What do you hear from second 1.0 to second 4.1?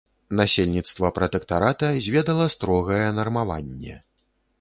пратэктарата зведала строгае нармаванне.